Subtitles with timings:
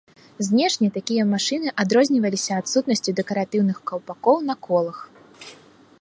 [0.45, 4.97] Знешне такія машыны адрозніваліся адсутнасцю дэкаратыўных каўпакоў на колах.